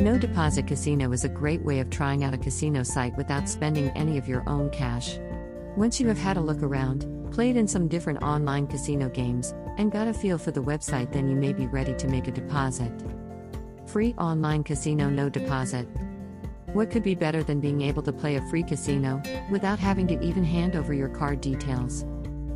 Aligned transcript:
No 0.00 0.16
Deposit 0.16 0.66
Casino 0.66 1.12
is 1.12 1.24
a 1.24 1.28
great 1.28 1.60
way 1.60 1.78
of 1.78 1.90
trying 1.90 2.24
out 2.24 2.32
a 2.32 2.38
casino 2.38 2.82
site 2.82 3.14
without 3.18 3.50
spending 3.50 3.90
any 3.90 4.16
of 4.16 4.26
your 4.26 4.42
own 4.48 4.70
cash. 4.70 5.18
Once 5.76 6.00
you 6.00 6.08
have 6.08 6.16
had 6.16 6.38
a 6.38 6.40
look 6.40 6.62
around, 6.62 7.04
played 7.30 7.54
in 7.54 7.68
some 7.68 7.86
different 7.86 8.22
online 8.22 8.66
casino 8.66 9.10
games, 9.10 9.52
and 9.76 9.92
got 9.92 10.08
a 10.08 10.14
feel 10.14 10.38
for 10.38 10.52
the 10.52 10.62
website, 10.62 11.12
then 11.12 11.28
you 11.28 11.36
may 11.36 11.52
be 11.52 11.66
ready 11.66 11.94
to 11.96 12.08
make 12.08 12.28
a 12.28 12.32
deposit. 12.32 12.90
Free 13.84 14.14
online 14.14 14.64
casino 14.64 15.10
no 15.10 15.28
deposit. 15.28 15.86
What 16.72 16.90
could 16.90 17.02
be 17.02 17.14
better 17.14 17.42
than 17.42 17.60
being 17.60 17.82
able 17.82 18.02
to 18.04 18.12
play 18.12 18.36
a 18.36 18.48
free 18.48 18.62
casino 18.62 19.20
without 19.50 19.78
having 19.78 20.06
to 20.06 20.24
even 20.24 20.44
hand 20.44 20.76
over 20.76 20.94
your 20.94 21.10
card 21.10 21.42
details? 21.42 22.06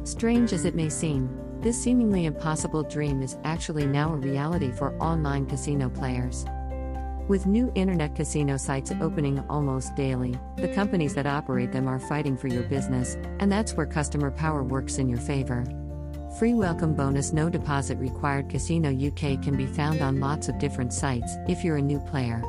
Strange 0.05 0.55
as 0.55 0.65
it 0.65 0.75
may 0.75 0.89
seem, 0.89 1.29
this 1.61 1.79
seemingly 1.79 2.25
impossible 2.25 2.85
dream 2.85 3.21
is 3.21 3.37
actually 3.45 3.85
now 3.85 4.15
a 4.15 4.17
reality 4.17 4.73
for 4.73 4.97
online 4.99 5.45
casino 5.45 5.91
players. 5.91 6.47
With 7.27 7.47
new 7.47 7.73
internet 7.75 8.15
casino 8.15 8.59
sites 8.59 8.93
opening 9.01 9.43
almost 9.49 9.95
daily, 9.95 10.39
the 10.57 10.69
companies 10.69 11.15
that 11.15 11.27
operate 11.27 11.73
them 11.73 11.89
are 11.89 11.99
fighting 11.99 12.37
for 12.37 12.49
your 12.49 12.65
business, 12.65 13.17
and 13.41 13.51
that's 13.51 13.73
where 13.73 13.87
customer 13.87 14.31
power 14.31 14.63
works 14.63 14.99
in 14.99 15.09
your 15.09 15.19
favor. 15.19 15.65
Free 16.39 16.53
welcome 16.53 16.93
bonus 16.93 17.33
no 17.33 17.49
deposit 17.49 17.97
required 17.97 18.51
Casino 18.51 18.91
UK 18.91 19.43
can 19.43 19.57
be 19.57 19.65
found 19.65 20.03
on 20.03 20.21
lots 20.21 20.51
of 20.51 20.59
different 20.59 20.93
sites 20.93 21.37
if 21.49 21.65
you're 21.65 21.79
a 21.79 21.83
new 21.83 21.99
player. 21.99 22.43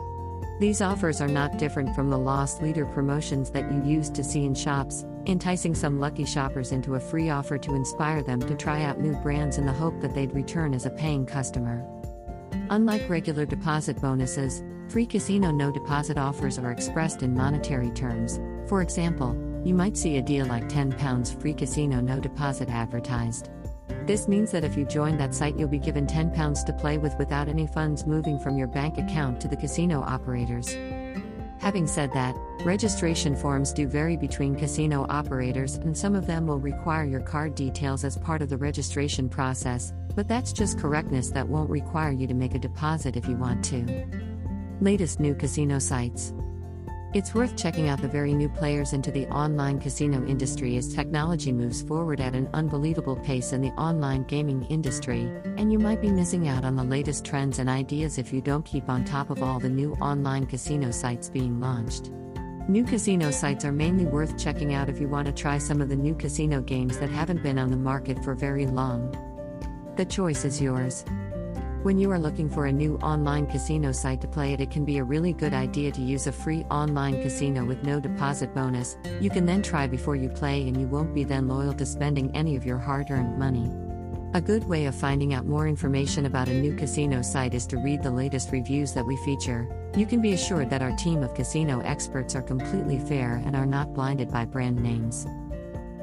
These 0.60 0.82
offers 0.82 1.22
are 1.22 1.30
not 1.30 1.58
different 1.58 1.96
from 1.96 2.10
the 2.10 2.18
lost 2.18 2.62
leader 2.62 2.86
promotions 2.86 3.52
that 3.52 3.72
you 3.72 3.82
used 3.82 4.14
to 4.16 4.26
see 4.26 4.44
in 4.44 4.56
shops, 4.56 5.06
enticing 5.26 5.74
some 5.74 6.02
lucky 6.02 6.26
shoppers 6.26 6.74
into 6.74 6.96
a 6.96 7.00
free 7.00 7.30
offer 7.30 7.58
to 7.58 7.76
inspire 7.76 8.22
them 8.22 8.42
to 8.42 8.56
try 8.56 8.84
out 8.84 9.00
new 9.00 9.14
brands 9.22 9.58
in 9.58 9.66
the 9.66 9.72
hope 9.72 10.02
that 10.02 10.14
they'd 10.14 10.36
return 10.36 10.74
as 10.74 10.86
a 10.86 10.90
paying 10.90 11.26
customer. 11.26 11.82
Unlike 12.70 13.10
regular 13.10 13.46
deposit 13.46 14.02
bonuses, 14.02 14.64
free 14.90 15.06
casino 15.06 15.52
no 15.52 15.72
deposit 15.72 16.18
offers 16.18 16.58
are 16.58 16.72
expressed 16.72 17.22
in 17.22 17.34
monetary 17.34 17.92
terms. 17.92 18.40
For 18.68 18.82
example, 18.82 19.36
you 19.64 19.76
might 19.76 19.96
see 19.96 20.18
a 20.18 20.22
deal 20.22 20.48
like 20.48 20.68
£10 20.68 21.42
free 21.42 21.54
casino 21.54 22.02
no 22.02 22.20
deposit 22.20 22.70
advertised. 22.70 23.50
This 24.08 24.28
means 24.28 24.52
that 24.52 24.64
if 24.64 24.76
you 24.76 24.86
join 24.86 25.18
that 25.18 25.36
site, 25.36 25.58
you'll 25.58 25.68
be 25.68 25.80
given 25.80 26.08
£10 26.08 26.66
to 26.66 26.74
play 26.74 26.98
with 26.98 27.16
without 27.20 27.48
any 27.48 27.68
funds 27.68 28.08
moving 28.08 28.40
from 28.40 28.58
your 28.58 28.68
bank 28.68 28.98
account 28.98 29.40
to 29.42 29.48
the 29.48 29.58
casino 29.58 30.02
operators. 30.02 30.76
Having 31.66 31.88
said 31.88 32.14
that, 32.14 32.38
registration 32.64 33.36
forms 33.36 33.74
do 33.74 33.88
vary 33.88 34.16
between 34.18 34.54
casino 34.54 35.08
operators, 35.10 35.78
and 35.78 35.98
some 35.98 36.14
of 36.14 36.28
them 36.28 36.46
will 36.46 36.60
require 36.60 37.06
your 37.06 37.22
card 37.22 37.56
details 37.56 38.04
as 38.04 38.20
part 38.20 38.44
of 38.44 38.50
the 38.50 38.58
registration 38.58 39.28
process, 39.28 39.92
but 40.16 40.28
that's 40.28 40.54
just 40.54 40.78
correctness 40.78 41.32
that 41.32 41.50
won't 41.50 41.72
require 41.72 42.12
you 42.12 42.28
to 42.28 42.36
make 42.36 42.54
a 42.54 42.60
deposit 42.60 43.18
if 43.18 43.28
you 43.28 43.36
want 43.36 43.66
to. 43.66 44.06
Latest 44.80 45.20
new 45.20 45.34
casino 45.34 45.80
sites. 45.80 46.36
It's 47.16 47.34
worth 47.34 47.56
checking 47.56 47.88
out 47.88 48.02
the 48.02 48.10
very 48.10 48.34
new 48.34 48.50
players 48.50 48.92
into 48.92 49.10
the 49.10 49.26
online 49.28 49.80
casino 49.80 50.28
industry 50.28 50.76
as 50.76 50.94
technology 50.94 51.54
moves 51.54 51.82
forward 51.82 52.20
at 52.20 52.36
an 52.36 52.50
unbelievable 52.54 53.16
pace 53.16 53.54
in 53.54 53.62
the 53.62 53.70
online 53.78 54.26
gaming 54.26 54.66
industry, 54.66 55.32
and 55.56 55.72
you 55.72 55.80
might 55.80 56.02
be 56.02 56.12
missing 56.12 56.50
out 56.50 56.66
on 56.66 56.76
the 56.76 56.84
latest 56.84 57.24
trends 57.24 57.60
and 57.60 57.70
ideas 57.70 58.18
if 58.18 58.34
you 58.34 58.42
don't 58.42 58.66
keep 58.66 58.90
on 58.90 59.06
top 59.06 59.30
of 59.30 59.42
all 59.42 59.62
the 59.62 59.70
new 59.70 59.94
online 60.02 60.46
casino 60.46 60.92
sites 60.92 61.30
being 61.30 61.58
launched. 61.62 62.12
New 62.68 62.84
casino 62.84 63.32
sites 63.32 63.64
are 63.64 63.72
mainly 63.72 64.04
worth 64.04 64.38
checking 64.38 64.74
out 64.74 64.90
if 64.90 65.00
you 65.00 65.08
want 65.08 65.26
to 65.26 65.32
try 65.32 65.58
some 65.58 65.80
of 65.80 65.88
the 65.88 65.96
new 65.96 66.16
casino 66.16 66.60
games 66.60 66.98
that 66.98 67.10
haven't 67.10 67.42
been 67.42 67.58
on 67.58 67.72
the 67.72 67.78
market 67.78 68.22
for 68.26 68.36
very 68.36 68.66
long. 68.66 69.10
The 69.96 70.04
choice 70.04 70.44
is 70.44 70.62
yours. 70.62 71.06
When 71.86 72.00
you 72.00 72.10
are 72.10 72.18
looking 72.18 72.50
for 72.50 72.66
a 72.66 72.72
new 72.72 72.96
online 73.04 73.46
casino 73.46 73.92
site 73.92 74.20
to 74.22 74.28
play 74.28 74.54
at, 74.54 74.60
it 74.60 74.72
can 74.72 74.86
be 74.86 74.98
a 74.98 75.04
really 75.04 75.34
good 75.34 75.54
idea 75.54 75.92
to 75.92 76.02
use 76.02 76.26
a 76.26 76.32
free 76.32 76.64
online 76.72 77.22
casino 77.22 77.64
with 77.64 77.84
no 77.84 78.00
deposit 78.00 78.56
bonus. 78.56 78.98
You 79.22 79.30
can 79.30 79.46
then 79.46 79.62
try 79.62 79.86
before 79.86 80.16
you 80.16 80.30
play, 80.30 80.68
and 80.68 80.76
you 80.76 80.88
won't 80.88 81.14
be 81.14 81.24
then 81.24 81.48
loyal 81.48 81.76
to 81.76 81.86
spending 81.86 82.36
any 82.36 82.56
of 82.56 82.66
your 82.66 82.80
hard 82.80 83.12
earned 83.12 83.38
money. 83.38 83.72
A 84.34 84.42
good 84.42 84.68
way 84.68 84.88
of 84.88 84.96
finding 84.96 85.36
out 85.36 85.46
more 85.46 85.68
information 85.68 86.26
about 86.26 86.48
a 86.48 86.60
new 86.60 86.76
casino 86.76 87.22
site 87.22 87.54
is 87.54 87.68
to 87.68 87.78
read 87.78 88.02
the 88.02 88.10
latest 88.10 88.52
reviews 88.52 88.92
that 88.96 89.06
we 89.06 89.16
feature. 89.18 89.70
You 89.96 90.08
can 90.08 90.24
be 90.24 90.34
assured 90.34 90.72
that 90.72 90.82
our 90.82 90.96
team 90.96 91.22
of 91.22 91.36
casino 91.36 91.82
experts 91.82 92.36
are 92.36 92.42
completely 92.42 92.98
fair 92.98 93.44
and 93.46 93.56
are 93.56 93.68
not 93.68 93.94
blinded 93.94 94.32
by 94.32 94.46
brand 94.46 94.82
names. 94.82 95.28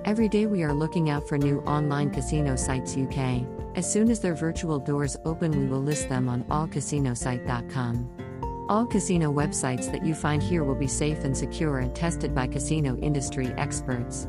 Every 0.04 0.28
day 0.28 0.46
we 0.46 0.62
are 0.62 0.72
looking 0.72 1.10
out 1.10 1.28
for 1.28 1.38
new 1.38 1.58
online 1.62 2.10
casino 2.10 2.54
sites 2.54 2.96
UK. 2.96 3.61
As 3.74 3.90
soon 3.90 4.10
as 4.10 4.20
their 4.20 4.34
virtual 4.34 4.78
doors 4.78 5.16
open, 5.24 5.58
we 5.58 5.66
will 5.66 5.82
list 5.82 6.10
them 6.10 6.28
on 6.28 6.44
allcasinosite.com. 6.44 8.66
All 8.68 8.86
casino 8.86 9.32
websites 9.32 9.90
that 9.90 10.04
you 10.04 10.14
find 10.14 10.42
here 10.42 10.62
will 10.62 10.74
be 10.74 10.86
safe 10.86 11.24
and 11.24 11.34
secure 11.34 11.78
and 11.78 11.94
tested 11.94 12.34
by 12.34 12.46
casino 12.46 12.98
industry 12.98 13.46
experts. 13.56 14.28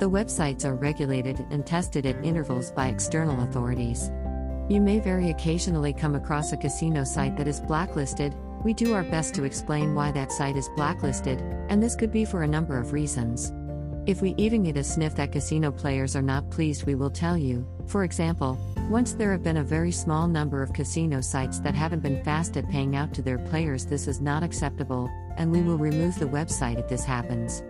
The 0.00 0.10
websites 0.10 0.64
are 0.64 0.74
regulated 0.74 1.46
and 1.50 1.64
tested 1.64 2.04
at 2.04 2.24
intervals 2.24 2.72
by 2.72 2.88
external 2.88 3.42
authorities. 3.42 4.10
You 4.68 4.80
may 4.80 4.98
very 4.98 5.30
occasionally 5.30 5.92
come 5.92 6.16
across 6.16 6.52
a 6.52 6.56
casino 6.56 7.04
site 7.04 7.36
that 7.36 7.48
is 7.48 7.60
blacklisted. 7.60 8.34
We 8.64 8.74
do 8.74 8.94
our 8.94 9.04
best 9.04 9.34
to 9.34 9.44
explain 9.44 9.94
why 9.94 10.10
that 10.12 10.32
site 10.32 10.56
is 10.56 10.68
blacklisted, 10.74 11.40
and 11.68 11.80
this 11.80 11.94
could 11.94 12.10
be 12.10 12.24
for 12.24 12.42
a 12.42 12.48
number 12.48 12.76
of 12.76 12.92
reasons. 12.92 13.52
If 14.06 14.22
we 14.22 14.34
even 14.36 14.62
get 14.62 14.76
a 14.76 14.82
sniff 14.82 15.14
that 15.16 15.32
casino 15.32 15.70
players 15.70 16.16
are 16.16 16.22
not 16.22 16.50
pleased, 16.50 16.86
we 16.86 16.94
will 16.94 17.10
tell 17.10 17.36
you. 17.36 17.66
For 17.86 18.04
example, 18.04 18.58
once 18.90 19.12
there 19.12 19.30
have 19.30 19.44
been 19.44 19.58
a 19.58 19.62
very 19.62 19.92
small 19.92 20.26
number 20.26 20.64
of 20.64 20.72
casino 20.72 21.20
sites 21.20 21.60
that 21.60 21.76
haven't 21.76 22.02
been 22.02 22.22
fast 22.24 22.56
at 22.56 22.68
paying 22.68 22.96
out 22.96 23.14
to 23.14 23.22
their 23.22 23.38
players, 23.38 23.86
this 23.86 24.08
is 24.08 24.20
not 24.20 24.42
acceptable, 24.42 25.08
and 25.36 25.52
we 25.52 25.62
will 25.62 25.78
remove 25.78 26.18
the 26.18 26.24
website 26.24 26.76
if 26.76 26.88
this 26.88 27.04
happens. 27.04 27.62